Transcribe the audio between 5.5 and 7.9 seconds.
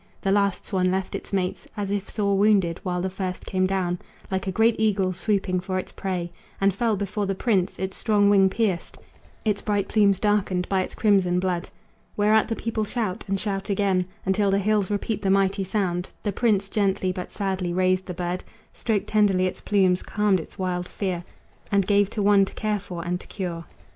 for its prey, And fell before the prince,